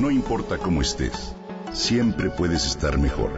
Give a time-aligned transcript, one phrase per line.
[0.00, 1.36] No importa cómo estés,
[1.74, 3.32] siempre puedes estar mejor.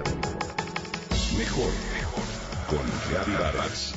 [1.36, 2.22] Mejor, mejor.
[2.70, 3.94] Con Vargas.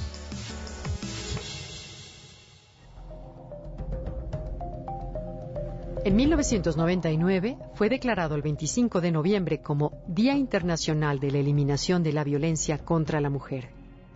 [6.05, 12.13] En 1999 fue declarado el 25 de noviembre como Día Internacional de la Eliminación de
[12.13, 13.69] la Violencia contra la Mujer,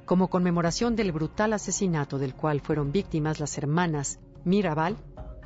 [0.05, 4.97] como conmemoración del brutal asesinato del cual fueron víctimas las hermanas Mirabal,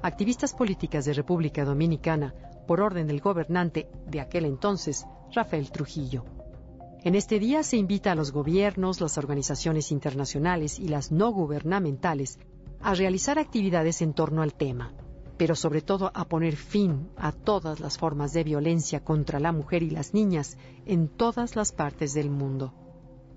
[0.02, 2.34] activistas políticas de República Dominicana,
[2.66, 6.26] por orden del gobernante de aquel entonces, Rafael Trujillo.
[7.04, 12.40] En este día se invita a los gobiernos, las organizaciones internacionales y las no gubernamentales
[12.82, 14.94] a realizar actividades en torno al tema
[15.38, 19.84] pero sobre todo a poner fin a todas las formas de violencia contra la mujer
[19.84, 22.74] y las niñas en todas las partes del mundo.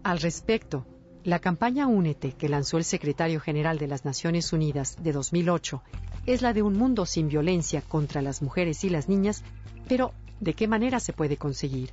[0.03, 0.87] Al respecto,
[1.27, 5.83] la campaña Únete que lanzó el secretario general de las Naciones Unidas de 2008
[6.25, 9.43] es la de un mundo sin violencia contra las mujeres y las niñas,
[9.89, 11.91] pero ¿de qué manera se puede conseguir?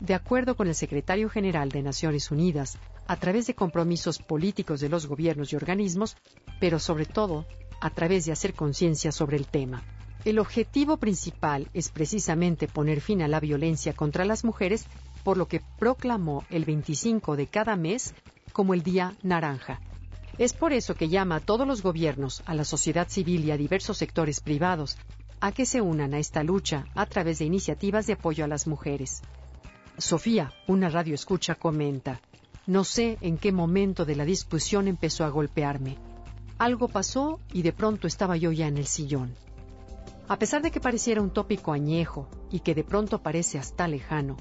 [0.00, 4.88] De acuerdo con el secretario general de Naciones Unidas, a través de compromisos políticos de
[4.88, 6.16] los gobiernos y organismos,
[6.58, 7.44] pero sobre todo
[7.82, 9.82] a través de hacer conciencia sobre el tema.
[10.24, 14.86] El objetivo principal es precisamente poner fin a la violencia contra las mujeres,
[15.24, 18.14] por lo que proclamó el 25 de cada mes
[18.56, 19.82] como el Día Naranja.
[20.38, 23.58] Es por eso que llama a todos los gobiernos, a la sociedad civil y a
[23.58, 24.96] diversos sectores privados
[25.40, 28.66] a que se unan a esta lucha a través de iniciativas de apoyo a las
[28.66, 29.20] mujeres.
[29.98, 32.22] Sofía, una radio escucha, comenta,
[32.66, 35.98] no sé en qué momento de la discusión empezó a golpearme.
[36.56, 39.34] Algo pasó y de pronto estaba yo ya en el sillón.
[40.28, 44.38] A pesar de que pareciera un tópico añejo y que de pronto parece hasta lejano,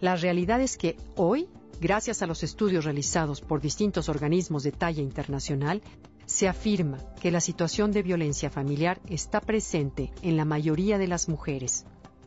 [0.00, 1.48] la realidad es que hoy,
[1.80, 5.82] gracias a los estudios realizados por distintos organismos de talla internacional,
[6.26, 11.28] se afirma que la situación de violencia familiar está presente en la mayoría de las
[11.28, 11.86] mujeres.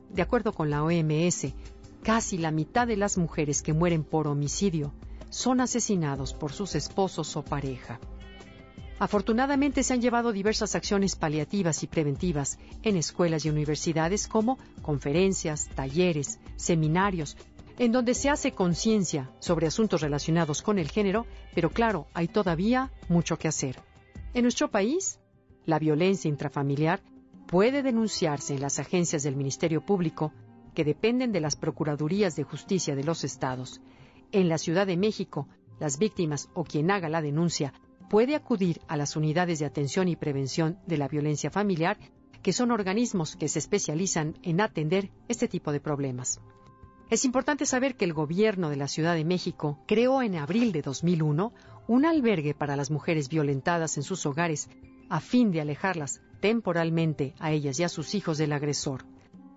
[0.10, 1.54] De acuerdo con la OMS,
[2.02, 4.94] casi la mitad de las mujeres que mueren por homicidio
[5.30, 8.00] son asesinados por sus esposos o pareja.
[9.00, 15.70] Afortunadamente se han llevado diversas acciones paliativas y preventivas en escuelas y universidades como conferencias,
[15.74, 17.38] talleres, seminarios,
[17.80, 21.26] en donde se hace conciencia sobre asuntos relacionados con el género,
[21.56, 23.82] pero claro, hay todavía mucho que hacer.
[24.34, 25.20] En nuestro país,
[25.66, 27.02] la violencia intrafamiliar
[27.48, 30.34] puede denunciarse en las agencias del Ministerio Público
[30.76, 33.82] que dependen de las Procuradurías de Justicia de los estados.
[34.34, 35.48] En la Ciudad de México,
[35.80, 37.74] las víctimas o quien haga la denuncia
[38.10, 41.98] puede acudir a las unidades de atención y prevención de la violencia familiar,
[42.44, 46.42] que son organismos que se especializan en atender este tipo de problemas.
[47.10, 50.84] Es importante saber que el gobierno de la Ciudad de México creó en abril de
[50.84, 51.52] 2001
[51.88, 54.70] un albergue para las mujeres violentadas en sus hogares
[55.10, 59.06] a fin de alejarlas temporalmente a ellas y a sus hijos del agresor.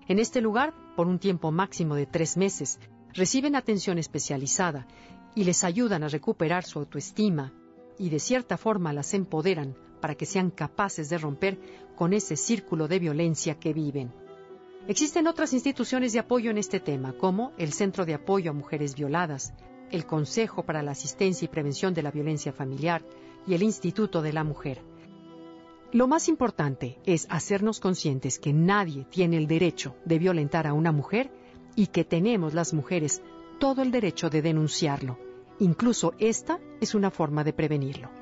[0.09, 2.81] En este lugar, por un tiempo máximo de tres meses,
[3.13, 4.87] reciben atención especializada
[5.35, 7.53] y les ayudan a recuperar su autoestima,
[7.99, 11.61] y de cierta forma las empoderan para que sean capaces de romper
[11.97, 14.22] con ese círculo de violencia que viven.
[14.89, 18.95] Existen otras instituciones de apoyo en este tema, como el Centro de Apoyo a Mujeres
[18.95, 19.55] Violadas,
[19.91, 23.05] el Consejo para la Asistencia y Prevención de la Violencia Familiar
[23.47, 24.83] y el Instituto de la Mujer.
[25.93, 30.91] Lo más importante es hacernos conscientes que nadie tiene el derecho de violentar a una
[30.91, 31.31] mujer
[31.77, 33.23] y que tenemos las mujeres
[33.59, 35.19] todo el derecho de denunciarlo
[35.63, 38.22] Incluso esta es una forma de prevenirlo.